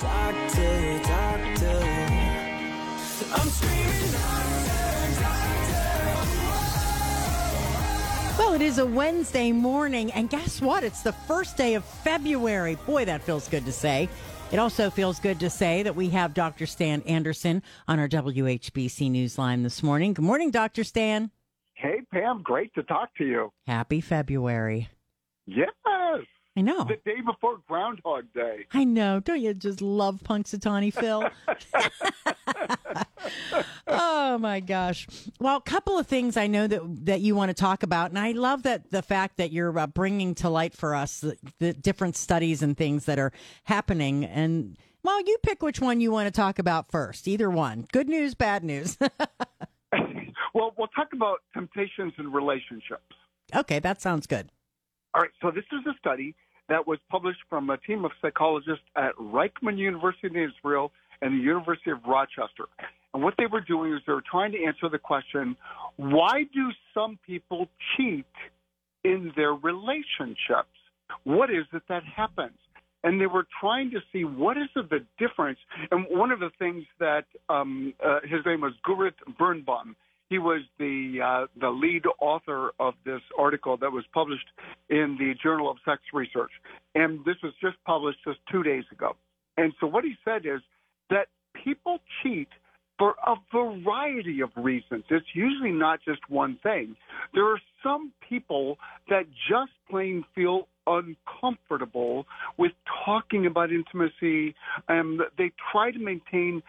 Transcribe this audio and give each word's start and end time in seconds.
Doctor, 0.00 1.00
doctor, 1.02 1.78
I'm 3.34 3.48
screaming 3.48 3.88
Well, 8.38 8.54
it 8.54 8.62
is 8.62 8.78
a 8.78 8.86
Wednesday 8.86 9.50
morning, 9.50 10.12
and 10.12 10.30
guess 10.30 10.62
what? 10.62 10.84
It's 10.84 11.02
the 11.02 11.12
first 11.12 11.56
day 11.56 11.74
of 11.74 11.84
February. 11.84 12.76
Boy, 12.86 13.04
that 13.06 13.22
feels 13.22 13.48
good 13.48 13.64
to 13.64 13.72
say. 13.72 14.08
It 14.52 14.58
also 14.60 14.88
feels 14.88 15.18
good 15.18 15.40
to 15.40 15.50
say 15.50 15.82
that 15.82 15.96
we 15.96 16.10
have 16.10 16.32
Dr. 16.32 16.66
Stan 16.66 17.02
Anderson 17.02 17.62
on 17.88 17.98
our 17.98 18.08
WHBC 18.08 19.10
Newsline 19.10 19.64
this 19.64 19.82
morning. 19.82 20.14
Good 20.14 20.24
morning, 20.24 20.52
Dr. 20.52 20.84
Stan. 20.84 21.32
Hey, 21.74 22.02
Pam, 22.12 22.42
great 22.42 22.72
to 22.74 22.84
talk 22.84 23.14
to 23.16 23.24
you. 23.24 23.52
Happy 23.66 24.00
February. 24.00 24.88
Yes. 25.46 25.68
I 26.58 26.60
know. 26.60 26.82
The 26.82 26.98
day 27.04 27.20
before 27.24 27.60
Groundhog 27.68 28.24
Day. 28.34 28.66
I 28.72 28.82
know. 28.82 29.20
Don't 29.20 29.40
you 29.40 29.54
just 29.54 29.80
love 29.80 30.20
Punxsutawney 30.24 30.92
Phil? 30.92 31.30
oh 33.86 34.38
my 34.38 34.58
gosh! 34.58 35.06
Well, 35.38 35.58
a 35.58 35.60
couple 35.60 35.96
of 36.00 36.08
things 36.08 36.36
I 36.36 36.48
know 36.48 36.66
that 36.66 36.80
that 37.06 37.20
you 37.20 37.36
want 37.36 37.50
to 37.50 37.54
talk 37.54 37.84
about, 37.84 38.10
and 38.10 38.18
I 38.18 38.32
love 38.32 38.64
that 38.64 38.90
the 38.90 39.02
fact 39.02 39.36
that 39.36 39.52
you're 39.52 39.78
uh, 39.78 39.86
bringing 39.86 40.34
to 40.36 40.48
light 40.48 40.74
for 40.74 40.96
us 40.96 41.20
the, 41.20 41.36
the 41.60 41.72
different 41.74 42.16
studies 42.16 42.60
and 42.60 42.76
things 42.76 43.04
that 43.04 43.20
are 43.20 43.30
happening. 43.62 44.24
And 44.24 44.76
well, 45.04 45.20
you 45.24 45.36
pick 45.44 45.62
which 45.62 45.80
one 45.80 46.00
you 46.00 46.10
want 46.10 46.26
to 46.26 46.32
talk 46.32 46.58
about 46.58 46.90
first. 46.90 47.28
Either 47.28 47.48
one. 47.48 47.86
Good 47.92 48.08
news, 48.08 48.34
bad 48.34 48.64
news. 48.64 48.98
well, 50.52 50.74
we'll 50.76 50.88
talk 50.88 51.12
about 51.12 51.38
temptations 51.54 52.14
in 52.18 52.32
relationships. 52.32 53.14
okay, 53.54 53.78
that 53.78 54.02
sounds 54.02 54.26
good. 54.26 54.50
All 55.14 55.22
right. 55.22 55.30
So 55.40 55.50
this 55.50 55.64
is 55.72 55.86
a 55.86 55.96
study 55.98 56.34
that 56.68 56.86
was 56.86 56.98
published 57.10 57.40
from 57.48 57.70
a 57.70 57.78
team 57.78 58.04
of 58.04 58.12
psychologists 58.20 58.84
at 58.96 59.14
Reichman 59.16 59.78
University 59.78 60.28
in 60.28 60.36
Israel 60.36 60.92
and 61.22 61.40
the 61.40 61.42
University 61.42 61.90
of 61.90 61.98
Rochester. 62.06 62.66
And 63.14 63.22
what 63.22 63.34
they 63.38 63.46
were 63.46 63.60
doing 63.60 63.92
is 63.92 64.00
they 64.06 64.12
were 64.12 64.22
trying 64.30 64.52
to 64.52 64.64
answer 64.64 64.88
the 64.88 64.98
question 64.98 65.56
why 65.96 66.44
do 66.54 66.68
some 66.94 67.18
people 67.26 67.68
cheat 67.96 68.26
in 69.04 69.32
their 69.36 69.54
relationships? 69.54 70.68
What 71.24 71.50
is 71.50 71.64
it 71.72 71.82
that 71.88 72.02
happens? 72.04 72.56
And 73.04 73.20
they 73.20 73.26
were 73.26 73.46
trying 73.60 73.90
to 73.92 74.00
see 74.12 74.24
what 74.24 74.56
is 74.56 74.68
the 74.74 75.04
difference. 75.18 75.58
And 75.90 76.06
one 76.10 76.30
of 76.30 76.40
the 76.40 76.50
things 76.58 76.84
that 76.98 77.24
um, 77.48 77.94
uh, 78.04 78.20
his 78.22 78.44
name 78.44 78.60
was 78.60 78.72
Gurit 78.86 79.14
Birnbaum, 79.38 79.96
he 80.30 80.38
was 80.38 80.60
the 80.78 81.18
uh, 81.24 81.46
the 81.60 81.70
lead 81.70 82.02
author 82.20 82.72
of 82.78 82.94
this 83.04 83.20
article 83.38 83.76
that 83.78 83.90
was 83.90 84.04
published 84.12 84.46
in 84.90 85.16
the 85.18 85.34
Journal 85.42 85.70
of 85.70 85.78
Sex 85.84 86.02
Research, 86.12 86.50
and 86.94 87.20
this 87.24 87.36
was 87.42 87.52
just 87.60 87.76
published 87.86 88.18
just 88.24 88.38
two 88.50 88.62
days 88.62 88.84
ago. 88.92 89.16
And 89.56 89.72
so 89.80 89.86
what 89.86 90.04
he 90.04 90.14
said 90.24 90.44
is 90.44 90.60
that 91.10 91.28
people 91.64 91.98
cheat 92.22 92.48
for 92.98 93.14
a 93.26 93.36
variety 93.52 94.40
of 94.40 94.50
reasons. 94.56 95.04
It's 95.08 95.26
usually 95.32 95.72
not 95.72 96.00
just 96.04 96.20
one 96.28 96.58
thing. 96.62 96.96
There 97.32 97.46
are 97.46 97.60
some 97.82 98.12
people 98.28 98.76
that 99.08 99.22
just 99.48 99.70
plain 99.88 100.24
feel 100.34 100.66
uncomfortable 100.86 102.26
with 102.56 102.72
talking 103.04 103.46
about 103.46 103.70
intimacy, 103.70 104.54
and 104.88 105.20
they 105.36 105.52
try 105.70 105.92
to 105.92 105.98
maintain 105.98 106.62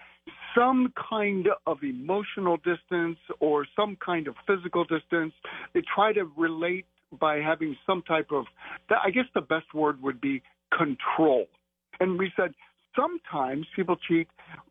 some 0.55 0.93
kind 1.09 1.47
of 1.65 1.77
emotional 1.83 2.57
distance 2.57 3.17
or 3.39 3.65
some 3.75 3.97
kind 4.03 4.27
of 4.27 4.35
physical 4.47 4.83
distance. 4.83 5.33
They 5.73 5.81
try 5.93 6.13
to 6.13 6.29
relate 6.37 6.85
by 7.19 7.37
having 7.37 7.75
some 7.85 8.03
type 8.03 8.27
of, 8.31 8.45
I 8.89 9.09
guess 9.09 9.25
the 9.33 9.41
best 9.41 9.73
word 9.73 10.01
would 10.01 10.21
be 10.21 10.41
control. 10.77 11.47
And 11.99 12.17
we 12.17 12.31
said 12.35 12.53
sometimes 12.95 13.65
people 13.75 13.97
cheat 14.07 14.27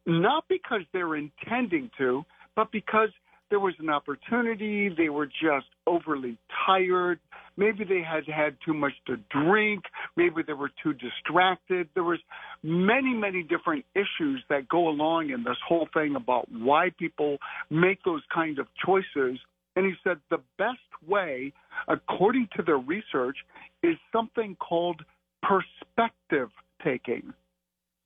not 0.07 0.45
because 0.49 0.83
they're 0.93 1.17
intending 1.17 1.91
to, 1.99 2.25
but 2.57 2.71
because 2.73 3.11
there 3.51 3.61
was 3.61 3.75
an 3.79 3.89
opportunity, 3.89 4.89
they 4.89 5.09
were 5.09 5.27
just 5.27 5.67
overly 5.87 6.37
tired, 6.67 7.19
maybe 7.57 7.85
they 7.85 8.03
had 8.03 8.25
had 8.27 8.57
too 8.65 8.75
much 8.75 8.93
to 9.07 9.17
drink, 9.31 9.85
maybe 10.19 10.43
they 10.45 10.53
were 10.53 10.71
too 10.83 10.93
distracted. 10.93 11.89
There 11.95 12.03
was 12.03 12.19
many, 12.63 13.15
many 13.15 13.43
different 13.45 13.85
issues 13.95 14.43
that 14.51 14.69
go 14.69 14.89
along 14.89 15.31
in 15.31 15.45
this 15.45 15.57
whole 15.67 15.89
thing 15.95 16.17
about 16.17 16.51
why 16.51 16.91
people 16.99 17.39
make 17.71 18.03
those 18.05 18.23
kind 18.35 18.59
of 18.59 18.67
choices. 18.85 19.39
And 19.77 19.87
he 19.87 19.93
said 20.03 20.17
the 20.29 20.43
best 20.59 20.91
way, 21.07 21.53
according 21.87 22.49
to 22.57 22.63
their 22.65 22.79
research, 22.79 23.37
is 23.85 23.95
something 24.13 24.57
called 24.57 25.01
perspective 25.43 26.49
taking. 26.85 27.33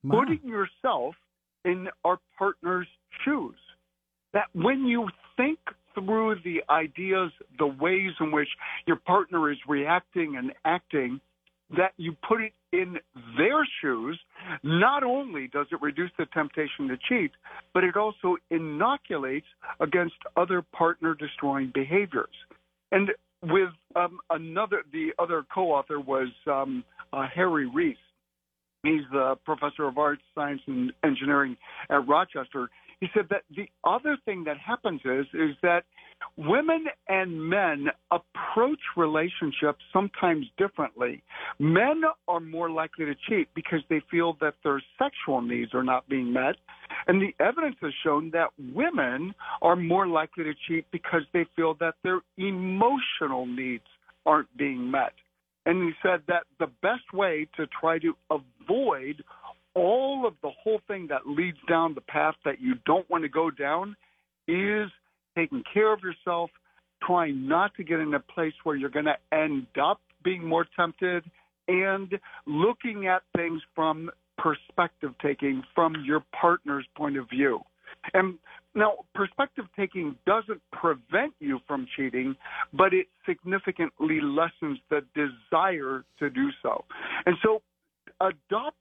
Wow. 0.03 0.19
Putting 0.19 0.47
yourself 0.47 1.15
in 1.65 1.87
our 2.05 2.19
partner's 2.37 2.87
shoes. 3.25 3.55
That 4.33 4.45
when 4.53 4.85
you 4.85 5.09
think 5.35 5.59
through 5.95 6.35
the 6.43 6.61
ideas, 6.69 7.31
the 7.57 7.67
ways 7.67 8.11
in 8.19 8.31
which 8.31 8.49
your 8.85 8.97
partner 8.97 9.51
is 9.51 9.57
reacting 9.67 10.35
and 10.37 10.51
acting, 10.65 11.19
that 11.77 11.93
you 11.97 12.15
put 12.27 12.41
it 12.41 12.53
in 12.71 12.97
their 13.37 13.67
shoes, 13.81 14.19
not 14.63 15.03
only 15.03 15.47
does 15.47 15.67
it 15.71 15.81
reduce 15.81 16.11
the 16.17 16.25
temptation 16.27 16.87
to 16.87 16.97
cheat, 17.09 17.31
but 17.73 17.83
it 17.83 17.95
also 17.95 18.37
inoculates 18.49 19.47
against 19.79 20.15
other 20.37 20.61
partner 20.61 21.13
destroying 21.13 21.71
behaviors. 21.73 22.35
And 22.91 23.09
with 23.41 23.69
um, 23.95 24.19
another, 24.29 24.83
the 24.91 25.11
other 25.19 25.45
co 25.53 25.71
author 25.71 25.99
was 25.99 26.29
um, 26.47 26.83
uh, 27.11 27.25
Harry 27.33 27.67
Reis. 27.67 27.97
He's 28.83 29.01
the 29.11 29.35
professor 29.45 29.85
of 29.87 29.97
arts, 29.97 30.21
science, 30.35 30.61
and 30.67 30.91
engineering 31.03 31.55
at 31.89 32.05
Rochester. 32.07 32.69
He 33.03 33.09
said 33.13 33.27
that 33.31 33.43
the 33.53 33.67
other 33.83 34.17
thing 34.23 34.45
that 34.45 34.57
happens 34.57 35.01
is 35.03 35.25
is 35.33 35.57
that 35.61 35.83
women 36.37 36.85
and 37.09 37.49
men 37.49 37.87
approach 38.11 38.79
relationships 38.95 39.83
sometimes 39.91 40.45
differently. 40.57 41.21
Men 41.59 42.03
are 42.29 42.39
more 42.39 42.69
likely 42.69 43.03
to 43.03 43.15
cheat 43.27 43.49
because 43.55 43.81
they 43.89 44.01
feel 44.09 44.37
that 44.39 44.53
their 44.63 44.81
sexual 44.97 45.41
needs 45.41 45.73
are 45.73 45.83
not 45.83 46.07
being 46.07 46.31
met. 46.31 46.55
And 47.07 47.21
the 47.21 47.35
evidence 47.43 47.75
has 47.81 47.91
shown 48.05 48.31
that 48.31 48.51
women 48.73 49.35
are 49.61 49.75
more 49.75 50.07
likely 50.07 50.45
to 50.45 50.53
cheat 50.65 50.85
because 50.93 51.23
they 51.33 51.45
feel 51.57 51.73
that 51.81 51.95
their 52.05 52.21
emotional 52.37 53.45
needs 53.45 53.83
aren't 54.25 54.55
being 54.55 54.89
met. 54.89 55.11
And 55.65 55.83
he 55.83 55.91
said 56.01 56.21
that 56.29 56.43
the 56.57 56.67
best 56.81 57.13
way 57.13 57.49
to 57.57 57.67
try 57.67 57.99
to 57.99 58.15
avoid 58.31 59.23
all 59.75 60.25
of 60.27 60.33
the 60.41 60.51
whole 60.63 60.81
thing 60.87 61.07
that 61.07 61.27
leads 61.27 61.57
down 61.67 61.93
the 61.95 62.01
path 62.01 62.35
that 62.45 62.61
you 62.61 62.75
don't 62.85 63.09
want 63.09 63.23
to 63.23 63.29
go 63.29 63.49
down 63.49 63.95
is 64.47 64.89
taking 65.35 65.63
care 65.73 65.91
of 65.91 66.01
yourself, 66.01 66.49
trying 67.05 67.47
not 67.47 67.73
to 67.75 67.83
get 67.83 67.99
in 67.99 68.13
a 68.13 68.19
place 68.19 68.53
where 68.63 68.75
you're 68.75 68.89
going 68.89 69.05
to 69.05 69.17
end 69.31 69.67
up 69.81 69.99
being 70.23 70.45
more 70.45 70.65
tempted, 70.75 71.23
and 71.67 72.17
looking 72.45 73.07
at 73.07 73.23
things 73.35 73.61
from 73.75 74.09
perspective 74.37 75.11
taking 75.21 75.63
from 75.75 75.95
your 76.05 76.23
partner's 76.39 76.85
point 76.95 77.17
of 77.17 77.29
view. 77.29 77.59
And 78.13 78.37
now, 78.75 78.93
perspective 79.13 79.65
taking 79.77 80.15
doesn't 80.25 80.61
prevent 80.71 81.33
you 81.39 81.59
from 81.67 81.87
cheating, 81.95 82.35
but 82.73 82.93
it 82.93 83.07
significantly 83.25 84.19
lessens 84.19 84.79
the 84.89 85.01
desire 85.13 86.03
to 86.19 86.29
do 86.29 86.49
so. 86.61 86.83
And 87.25 87.35
so, 87.43 87.61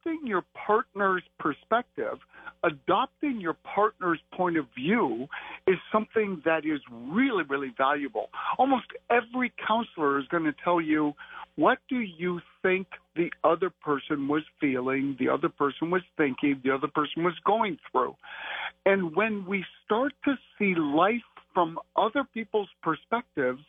adopting 0.02 0.26
your 0.26 0.44
partner's 0.66 1.22
perspective, 1.38 2.18
adopting 2.62 3.40
your 3.40 3.54
partner's 3.74 4.20
point 4.32 4.56
of 4.56 4.66
view 4.74 5.26
is 5.66 5.76
something 5.90 6.42
that 6.44 6.64
is 6.64 6.80
really, 6.90 7.44
really 7.48 7.72
valuable. 7.76 8.28
Almost 8.58 8.86
every 9.10 9.52
counselor 9.66 10.18
is 10.18 10.26
going 10.28 10.44
to 10.44 10.54
tell 10.64 10.80
you 10.80 11.14
what 11.56 11.78
do 11.88 11.98
you 11.98 12.40
think 12.62 12.86
the 13.14 13.30
other 13.44 13.70
person 13.70 14.26
was 14.26 14.42
feeling, 14.60 15.16
the 15.18 15.28
other 15.28 15.50
person 15.50 15.90
was 15.90 16.02
thinking, 16.16 16.60
the 16.64 16.70
other 16.70 16.88
person 16.88 17.24
was 17.24 17.34
going 17.44 17.78
through. 17.90 18.16
And 18.86 19.14
when 19.14 19.44
we 19.46 19.64
start 19.84 20.14
to 20.24 20.34
see 20.58 20.74
life 20.74 21.20
from 21.52 21.78
other 21.94 22.24
people's 22.32 22.70
perspectives, 22.82 23.60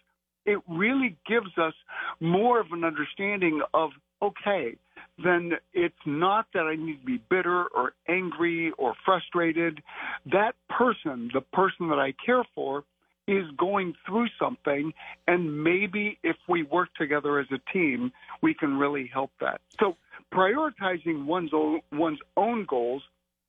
it 0.46 0.60
really 0.70 1.18
gives 1.28 1.58
us 1.58 1.74
more 2.20 2.60
of 2.60 2.68
an 2.72 2.84
understanding 2.84 3.62
of 3.74 3.92
okay, 4.22 4.78
then 5.22 5.54
it's 5.74 5.96
not 6.06 6.48
that 6.54 6.64
I 6.64 6.76
need 6.76 7.00
to 7.02 7.06
be 7.06 7.20
bitter 7.30 7.66
or 7.66 7.94
angry 8.08 8.72
or 8.78 8.94
frustrated. 9.06 9.82
That 10.26 10.56
person, 10.70 11.30
the 11.34 11.42
person 11.42 11.90
that 11.90 12.00
I 12.00 12.14
care 12.26 12.44
for, 12.56 12.84
is 13.28 13.46
going 13.58 13.94
through 14.06 14.28
something, 14.38 14.94
and 15.28 15.64
maybe 15.64 16.20
if 16.24 16.36
we 16.50 16.64
work 16.64 16.90
together 16.96 17.40
as 17.40 17.48
a 17.52 17.60
team, 17.72 18.12
we 18.42 18.54
can 18.54 18.78
really 18.78 19.08
help 19.08 19.32
that. 19.40 19.62
So 19.80 19.96
prioritizing 20.34 21.26
one's 21.26 21.54
own, 21.54 21.82
one's 21.92 22.20
own 22.36 22.66
goals 22.66 23.04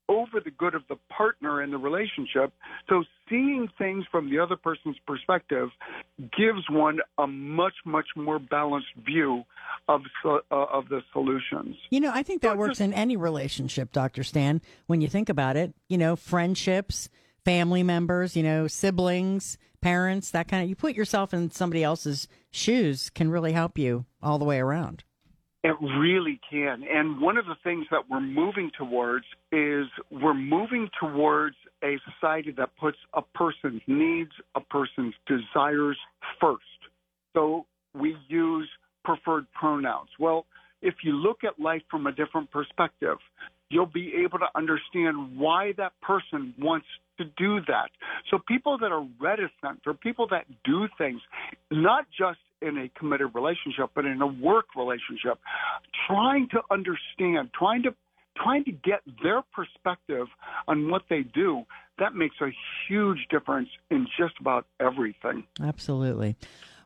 over 0.09 0.39
the 0.43 0.51
good 0.51 0.75
of 0.75 0.83
the 0.87 0.97
partner 1.09 1.61
in 1.61 1.71
the 1.71 1.77
relationship. 1.77 2.53
So 2.89 3.03
seeing 3.29 3.69
things 3.77 4.05
from 4.11 4.29
the 4.29 4.39
other 4.39 4.55
person's 4.55 4.97
perspective 5.07 5.69
gives 6.37 6.69
one 6.69 6.99
a 7.17 7.27
much, 7.27 7.75
much 7.85 8.07
more 8.15 8.39
balanced 8.39 8.93
view 9.05 9.43
of 9.87 10.01
uh, 10.23 10.39
of 10.51 10.89
the 10.89 11.01
solutions. 11.11 11.75
You 11.89 11.99
know, 11.99 12.11
I 12.13 12.23
think 12.23 12.41
that 12.41 12.53
so 12.53 12.57
works 12.57 12.77
just, 12.77 12.81
in 12.81 12.93
any 12.93 13.17
relationship, 13.17 13.91
Dr. 13.91 14.23
Stan, 14.23 14.61
when 14.87 15.01
you 15.01 15.07
think 15.07 15.29
about 15.29 15.57
it. 15.57 15.73
You 15.89 15.97
know, 15.97 16.15
friendships, 16.15 17.09
family 17.43 17.83
members, 17.83 18.35
you 18.35 18.43
know, 18.43 18.67
siblings, 18.67 19.57
parents, 19.81 20.31
that 20.31 20.47
kind 20.47 20.63
of 20.63 20.69
you 20.69 20.75
put 20.75 20.95
yourself 20.95 21.33
in 21.33 21.51
somebody 21.51 21.83
else's 21.83 22.27
shoes 22.51 23.09
can 23.09 23.29
really 23.29 23.53
help 23.53 23.77
you 23.77 24.05
all 24.21 24.39
the 24.39 24.45
way 24.45 24.59
around. 24.59 25.03
It 25.65 25.75
really 25.81 26.39
can. 26.47 26.83
And 26.83 27.19
one 27.19 27.37
of 27.37 27.47
the 27.47 27.55
things 27.63 27.87
that 27.89 28.07
we're 28.07 28.19
moving 28.19 28.69
towards 28.77 29.25
is 29.51 29.87
we're 30.11 30.35
moving 30.35 30.89
towards 30.99 31.55
a 31.83 31.97
society 32.13 32.51
that 32.57 32.69
puts 32.79 32.97
a 33.15 33.23
person's 33.33 33.81
needs, 33.87 34.29
a 34.53 34.61
person's 34.61 35.15
desires 35.25 35.97
first. 36.39 36.61
So 37.33 37.65
we 37.95 38.15
use 38.27 38.69
preferred 39.03 39.47
pronouns. 39.59 40.09
Well, 40.19 40.45
if 40.83 40.93
you 41.03 41.13
look 41.13 41.43
at 41.43 41.59
life 41.59 41.81
from 41.89 42.05
a 42.05 42.11
different 42.11 42.51
perspective, 42.51 43.17
you'll 43.71 43.87
be 43.87 44.13
able 44.23 44.37
to 44.37 44.47
understand 44.53 45.35
why 45.35 45.73
that 45.77 45.93
person 45.99 46.53
wants 46.59 46.85
to 47.17 47.25
do 47.37 47.61
that. 47.67 47.89
So 48.29 48.37
people 48.47 48.77
that 48.77 48.91
are 48.91 49.07
reticent 49.19 49.81
or 49.87 49.95
people 49.95 50.27
that 50.29 50.45
do 50.63 50.87
things, 50.99 51.21
not 51.71 52.05
just 52.15 52.37
in 52.65 52.77
a 52.77 52.89
committed 52.99 53.33
relationship, 53.33 53.91
but 53.93 54.05
in 54.05 54.21
a 54.21 54.27
work 54.27 54.65
relationship, 54.75 55.39
trying 56.07 56.47
to 56.49 56.61
understand, 56.71 57.49
trying 57.57 57.83
to 57.83 57.93
trying 58.37 58.65
to 58.65 58.71
get 58.71 59.01
their 59.23 59.41
perspective 59.53 60.27
on 60.67 60.89
what 60.89 61.03
they 61.09 61.21
do, 61.21 61.63
that 61.99 62.13
makes 62.15 62.35
a 62.41 62.49
huge 62.87 63.27
difference 63.29 63.69
in 63.89 64.05
just 64.19 64.33
about 64.41 64.65
everything. 64.79 65.45
Absolutely. 65.61 66.35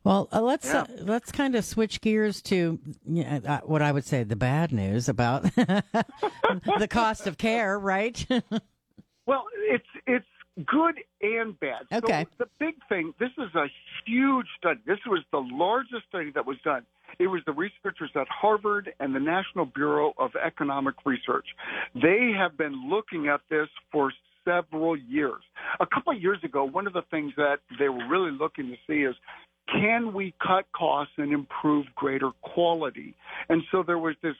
Well, 0.03 0.29
uh, 0.31 0.41
let's 0.41 0.65
yeah. 0.65 0.81
uh, 0.81 0.85
let's 1.01 1.31
kind 1.31 1.55
of 1.55 1.65
switch 1.65 2.01
gears 2.01 2.41
to 2.43 2.79
you 3.05 3.23
know, 3.23 3.41
uh, 3.45 3.59
what 3.65 3.81
I 3.81 3.91
would 3.91 4.05
say 4.05 4.23
the 4.23 4.35
bad 4.35 4.71
news 4.71 5.09
about 5.09 5.43
the 5.55 6.87
cost 6.89 7.27
of 7.27 7.37
care, 7.37 7.77
right? 7.77 8.25
well, 9.25 9.45
it's 9.67 9.87
it's 10.07 10.25
good 10.65 10.95
and 11.21 11.59
bad. 11.59 11.83
Okay. 11.91 12.25
So 12.37 12.45
the 12.45 12.49
big 12.59 12.75
thing, 12.87 13.13
this 13.19 13.31
is 13.37 13.53
a 13.55 13.65
huge 14.05 14.47
study. 14.57 14.79
This 14.85 14.99
was 15.05 15.23
the 15.31 15.39
largest 15.39 16.07
study 16.07 16.31
that 16.35 16.45
was 16.45 16.57
done. 16.63 16.85
It 17.17 17.27
was 17.27 17.41
the 17.45 17.53
researchers 17.53 18.11
at 18.15 18.27
Harvard 18.29 18.93
and 18.99 19.15
the 19.15 19.19
National 19.19 19.65
Bureau 19.65 20.13
of 20.17 20.31
Economic 20.35 20.95
Research. 21.05 21.45
They 21.95 22.31
have 22.37 22.57
been 22.57 22.89
looking 22.89 23.27
at 23.27 23.41
this 23.49 23.67
for 23.91 24.11
several 24.45 24.95
years. 24.95 25.41
A 25.79 25.85
couple 25.85 26.13
of 26.13 26.21
years 26.21 26.39
ago, 26.43 26.63
one 26.63 26.87
of 26.87 26.93
the 26.93 27.03
things 27.11 27.33
that 27.37 27.57
they 27.77 27.89
were 27.89 28.07
really 28.07 28.31
looking 28.31 28.67
to 28.67 28.75
see 28.87 29.03
is 29.03 29.15
can 29.67 30.13
we 30.13 30.33
cut 30.41 30.65
costs 30.75 31.13
and 31.17 31.31
improve 31.31 31.85
greater 31.95 32.31
quality? 32.41 33.15
And 33.49 33.61
so 33.71 33.83
there 33.85 33.99
was 33.99 34.15
this 34.23 34.35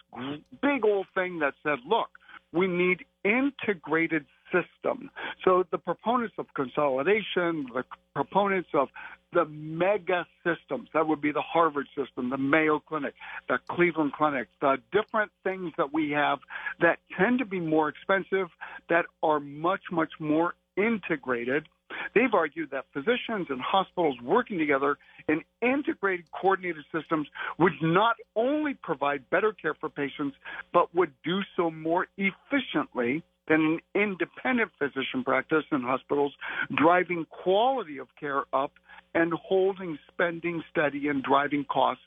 big 0.61 0.83
old 0.83 1.07
thing 1.13 1.39
that 1.39 1.53
said, 1.63 1.79
look, 1.87 2.09
we 2.51 2.67
need 2.67 3.05
integrated 3.23 4.25
system. 4.51 5.11
So 5.43 5.63
the 5.71 5.77
proponents 5.77 6.35
of 6.37 6.47
consolidation, 6.55 7.67
the 7.73 7.83
proponents 8.15 8.69
of 8.73 8.89
the 9.31 9.45
mega 9.45 10.25
systems, 10.43 10.89
that 10.93 11.07
would 11.07 11.21
be 11.21 11.31
the 11.31 11.41
Harvard 11.41 11.87
system, 11.95 12.29
the 12.31 12.37
Mayo 12.37 12.79
Clinic, 12.79 13.13
the 13.47 13.59
Cleveland 13.67 14.13
Clinic, 14.13 14.47
the 14.59 14.77
different 14.91 15.31
things 15.43 15.71
that 15.77 15.93
we 15.93 16.11
have 16.11 16.39
that 16.79 16.97
tend 17.17 17.39
to 17.39 17.45
be 17.45 17.59
more 17.59 17.89
expensive, 17.89 18.47
that 18.89 19.05
are 19.21 19.39
much, 19.39 19.83
much 19.91 20.13
more 20.19 20.55
integrated 20.75 21.67
They've 22.15 22.33
argued 22.33 22.71
that 22.71 22.85
physicians 22.93 23.47
and 23.49 23.61
hospitals 23.61 24.15
working 24.23 24.57
together 24.57 24.97
in 25.27 25.41
integrated 25.61 26.25
coordinated 26.31 26.83
systems 26.93 27.27
would 27.57 27.73
not 27.81 28.15
only 28.35 28.73
provide 28.73 29.29
better 29.29 29.53
care 29.53 29.73
for 29.73 29.89
patients, 29.89 30.35
but 30.73 30.93
would 30.95 31.11
do 31.23 31.41
so 31.55 31.69
more 31.71 32.07
efficiently 32.17 33.23
than 33.47 33.79
an 33.95 34.01
independent 34.01 34.71
physician 34.77 35.23
practice 35.23 35.63
in 35.71 35.81
hospitals, 35.81 36.31
driving 36.75 37.25
quality 37.29 37.97
of 37.97 38.07
care 38.19 38.43
up 38.53 38.71
and 39.15 39.33
holding 39.33 39.97
spending 40.11 40.63
steady 40.71 41.07
and 41.07 41.23
driving 41.23 41.65
costs 41.65 42.03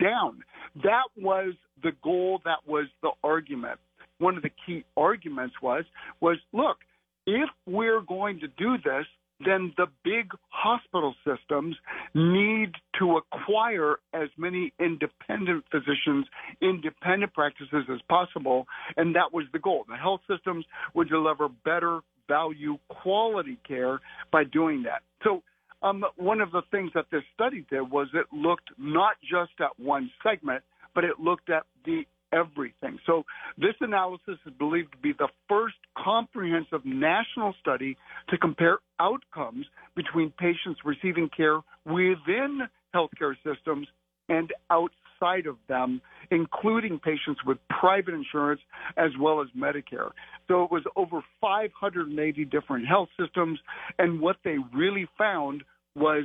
down. 0.00 0.44
That 0.82 1.04
was 1.16 1.54
the 1.82 1.92
goal, 2.02 2.40
that 2.44 2.66
was 2.66 2.86
the 3.02 3.10
argument. 3.24 3.80
One 4.18 4.36
of 4.36 4.42
the 4.42 4.50
key 4.66 4.84
arguments 4.96 5.56
was 5.62 5.84
was 6.20 6.36
look, 6.52 6.78
if 7.26 7.48
we're 7.66 8.02
going 8.02 8.40
to 8.40 8.48
do 8.48 8.76
this, 8.84 9.06
then 9.44 9.72
the 9.76 9.86
big 10.04 10.30
hospital 10.48 11.14
systems 11.26 11.76
need 12.14 12.72
to 12.98 13.18
acquire 13.18 13.96
as 14.12 14.28
many 14.36 14.72
independent 14.78 15.64
physicians, 15.70 16.26
independent 16.60 17.34
practices 17.34 17.84
as 17.92 18.00
possible. 18.08 18.66
And 18.96 19.14
that 19.16 19.32
was 19.32 19.44
the 19.52 19.58
goal. 19.58 19.84
The 19.88 19.96
health 19.96 20.20
systems 20.30 20.64
would 20.94 21.08
deliver 21.08 21.48
better 21.64 22.00
value 22.28 22.78
quality 22.88 23.58
care 23.66 24.00
by 24.32 24.44
doing 24.44 24.84
that. 24.84 25.02
So 25.22 25.42
um, 25.82 26.04
one 26.16 26.40
of 26.40 26.50
the 26.52 26.62
things 26.70 26.90
that 26.94 27.06
this 27.10 27.22
study 27.34 27.66
did 27.70 27.90
was 27.90 28.08
it 28.14 28.26
looked 28.32 28.70
not 28.78 29.16
just 29.20 29.52
at 29.60 29.78
one 29.78 30.10
segment, 30.22 30.62
but 30.94 31.04
it 31.04 31.20
looked 31.20 31.50
at 31.50 31.64
the 31.84 32.04
everything. 32.34 32.98
So 33.06 33.24
this 33.56 33.74
analysis 33.80 34.38
is 34.46 34.52
believed 34.58 34.92
to 34.92 34.98
be 34.98 35.12
the 35.16 35.28
first 35.48 35.76
comprehensive 35.96 36.84
national 36.84 37.54
study 37.60 37.96
to 38.30 38.38
compare 38.38 38.78
outcomes 39.00 39.66
between 39.94 40.32
patients 40.38 40.80
receiving 40.84 41.30
care 41.34 41.60
within 41.84 42.60
healthcare 42.94 43.34
systems 43.44 43.86
and 44.28 44.52
outside 44.70 45.46
of 45.46 45.56
them, 45.68 46.00
including 46.30 46.98
patients 46.98 47.40
with 47.46 47.58
private 47.68 48.14
insurance 48.14 48.60
as 48.96 49.10
well 49.20 49.40
as 49.40 49.48
Medicare. 49.56 50.10
So 50.48 50.64
it 50.64 50.70
was 50.70 50.82
over 50.96 51.22
580 51.40 52.44
different 52.46 52.86
health 52.86 53.08
systems, 53.18 53.58
and 53.98 54.20
what 54.20 54.36
they 54.44 54.56
really 54.74 55.06
found 55.16 55.62
was 55.94 56.24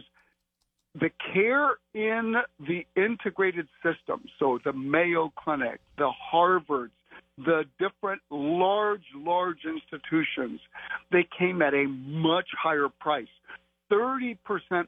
the 0.95 1.09
care 1.33 1.71
in 1.93 2.35
the 2.59 2.85
integrated 2.95 3.67
system, 3.83 4.23
so 4.39 4.59
the 4.63 4.73
Mayo 4.73 5.31
Clinic, 5.37 5.79
the 5.97 6.11
Harvards, 6.33 6.91
the 7.37 7.63
different 7.79 8.21
large, 8.29 9.03
large 9.15 9.59
institutions, 9.65 10.59
they 11.11 11.27
came 11.37 11.61
at 11.61 11.73
a 11.73 11.85
much 11.87 12.47
higher 12.61 12.89
price. 12.99 13.27
30% 13.91 14.37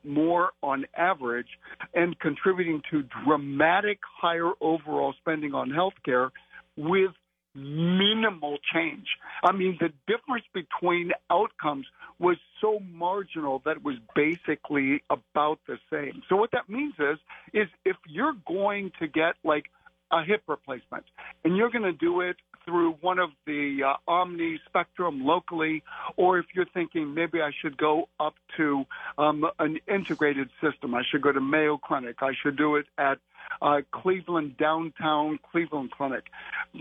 more 0.04 0.52
on 0.62 0.86
average 0.96 1.48
and 1.96 2.20
contributing 2.20 2.82
to 2.92 3.04
dramatic 3.26 4.00
higher 4.22 4.52
overall 4.62 5.14
spending 5.20 5.54
on 5.56 5.70
healthcare 5.70 6.30
with 6.78 7.12
minimal 7.54 8.58
change. 8.74 9.08
I 9.44 9.52
mean, 9.52 9.78
the 9.80 9.90
difference 10.08 10.46
between 10.54 11.12
outcomes 11.30 11.86
was 12.20 12.38
so 12.62 12.80
marginal 12.94 13.62
that 13.66 13.78
it 13.78 13.84
was 13.84 13.96
basically 14.16 15.04
about 15.10 15.60
the 15.68 15.78
same. 15.92 16.22
So 16.30 16.36
what 16.36 16.52
that 16.52 16.70
means 16.70 16.94
is, 17.00 17.18
is 17.54 17.68
if 17.84 17.98
you're 18.08 18.36
going 18.48 18.92
to 19.00 19.08
get 19.08 19.36
like 19.44 19.66
a 20.12 20.24
hip 20.24 20.44
replacement. 20.48 21.06
And 21.44 21.56
you're 21.56 21.70
going 21.70 21.84
to 21.84 21.94
do 21.94 22.22
it 22.22 22.38
through 22.66 22.94
one 23.02 23.20
of 23.20 23.32
the 23.46 23.80
uh, 23.86 24.12
Omni 24.12 24.60
Spectrum 24.68 25.26
locally, 25.26 25.84
or 26.16 26.38
if 26.38 26.46
you're 26.54 26.68
thinking 26.74 27.14
maybe 27.14 27.42
I 27.42 27.52
should 27.62 27.78
go 27.78 28.08
up 28.20 28.36
to 28.58 28.86
um, 29.18 29.46
an 29.60 29.80
integrated 29.88 30.50
system, 30.62 30.94
I 30.94 31.02
should 31.10 31.22
go 31.22 31.32
to 31.32 31.42
Mayo 31.42 31.78
Clinic, 31.78 32.18
I 32.22 32.34
should 32.42 32.58
do 32.58 32.76
it 32.76 32.86
at 32.98 33.18
uh, 33.62 33.82
Cleveland 33.92 34.58
downtown 34.58 35.40
Cleveland 35.52 35.92
Clinic, 35.92 36.26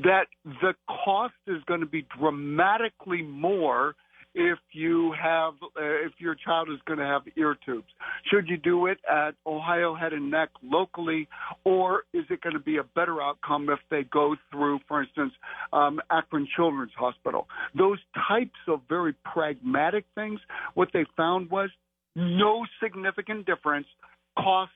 that 0.05 0.27
the 0.45 0.75
cost 0.87 1.35
is 1.47 1.63
going 1.65 1.81
to 1.81 1.87
be 1.87 2.07
dramatically 2.19 3.23
more 3.23 3.95
if 4.35 4.59
you 4.73 5.13
have 5.21 5.55
uh, 5.63 6.07
if 6.07 6.13
your 6.19 6.35
child 6.35 6.69
is 6.71 6.79
going 6.87 6.99
to 6.99 7.05
have 7.05 7.23
ear 7.37 7.57
tubes. 7.65 7.89
Should 8.31 8.49
you 8.49 8.57
do 8.57 8.87
it 8.87 8.99
at 9.11 9.33
ohio 9.47 9.95
head 9.95 10.13
and 10.13 10.31
neck 10.31 10.51
locally 10.63 11.29
or 11.65 12.05
is 12.13 12.25
it 12.31 12.41
going 12.41 12.55
to 12.55 12.61
be 12.61 12.77
a 12.77 12.85
better 12.95 13.21
outcome 13.21 13.69
if 13.71 13.81
they 13.91 14.05
go 14.05 14.37
through 14.51 14.79
for 14.87 15.03
instance 15.03 15.33
um, 15.73 16.01
akron 16.11 16.47
children's 16.55 16.93
hospital? 16.97 17.49
Those 17.77 17.99
types 18.29 18.59
of 18.69 18.81
very 18.89 19.15
pragmatic 19.25 20.05
things 20.15 20.41
what 20.75 20.89
they 20.93 21.05
found 21.17 21.51
was 21.51 21.71
no 22.15 22.65
significant 22.83 23.47
difference 23.47 23.87
cost 24.39 24.73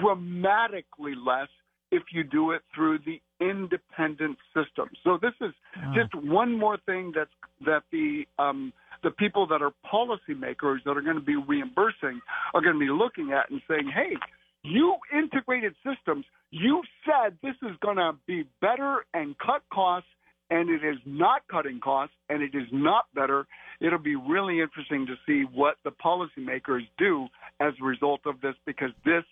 dramatically 0.00 1.14
less 1.14 1.48
if 1.90 2.02
you 2.12 2.24
do 2.24 2.52
it 2.52 2.62
through 2.74 2.98
the 3.00 3.20
independent 3.40 4.38
system. 4.54 4.88
So 5.04 5.18
this 5.20 5.34
is 5.40 5.52
just 5.94 6.14
one 6.14 6.58
more 6.58 6.78
thing 6.86 7.12
that's 7.14 7.30
that 7.66 7.82
the 7.92 8.24
um, 8.38 8.72
the 9.02 9.10
people 9.10 9.46
that 9.48 9.62
are 9.62 9.72
policymakers 9.92 10.84
that 10.84 10.96
are 10.96 11.02
going 11.02 11.16
to 11.16 11.22
be 11.22 11.36
reimbursing 11.36 12.20
are 12.54 12.60
going 12.60 12.74
to 12.74 12.80
be 12.80 12.90
looking 12.90 13.32
at 13.32 13.50
and 13.50 13.60
saying, 13.68 13.90
hey. 13.94 14.16
You 14.64 14.94
integrated 15.12 15.74
systems. 15.84 16.24
You 16.52 16.82
said 17.04 17.36
this 17.42 17.56
is 17.62 17.76
going 17.80 17.96
to 17.96 18.12
be 18.28 18.44
better 18.60 19.04
and 19.12 19.36
cut 19.36 19.62
costs, 19.72 20.08
and 20.50 20.70
it 20.70 20.84
is 20.84 20.98
not 21.04 21.42
cutting 21.50 21.80
costs, 21.80 22.14
and 22.28 22.42
it 22.42 22.54
is 22.54 22.68
not 22.70 23.06
better. 23.12 23.48
It'll 23.80 23.98
be 23.98 24.14
really 24.14 24.60
interesting 24.60 25.06
to 25.06 25.14
see 25.26 25.42
what 25.52 25.78
the 25.82 25.90
policymakers 25.90 26.86
do 26.96 27.26
as 27.58 27.72
a 27.80 27.84
result 27.84 28.20
of 28.24 28.40
this 28.40 28.54
because 28.64 28.90
this 29.04 29.24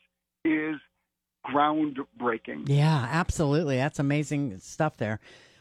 is 0.45 0.81
groundbreaking. 1.47 2.65
Yeah, 2.67 3.07
absolutely. 3.09 3.77
That's 3.77 4.01
amazing 4.01 4.59
stuff 4.59 4.97
there. 4.97 5.21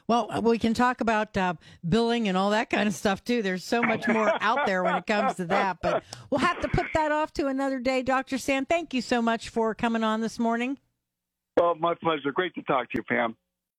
Well, 0.10 0.42
we 0.42 0.58
can 0.58 0.74
talk 0.74 1.02
about 1.02 1.38
uh, 1.38 1.54
billing 1.88 2.28
and 2.28 2.36
all 2.36 2.50
that 2.50 2.72
kind 2.72 2.88
of 2.88 2.96
stuff 2.96 3.24
too. 3.24 3.44
There's 3.44 3.64
so 3.64 3.84
much 3.84 4.08
more 4.08 4.28
out 4.42 4.66
there 4.66 4.84
when 4.84 4.96
it 4.96 5.06
comes 5.06 5.36
to 5.36 5.46
that, 5.46 5.78
but 5.84 6.04
we'll 6.32 6.40
have 6.40 6.60
to 6.62 6.68
put 6.68 6.88
that 6.96 7.12
off 7.12 7.32
to 7.34 7.46
another 7.46 7.78
day. 7.78 8.02
Dr. 8.02 8.40
Sam, 8.40 8.66
thank 8.66 8.96
you 8.96 9.04
so 9.04 9.22
much 9.22 9.50
for 9.50 9.76
coming 9.76 10.04
on 10.04 10.22
this 10.22 10.40
morning. 10.40 10.80
Well, 11.58 11.76
my 11.76 11.94
pleasure. 11.94 12.32
Great 12.32 12.56
to 12.56 12.64
talk 12.64 12.90
to 12.90 12.98
you, 12.98 13.04
Pam. 13.04 13.36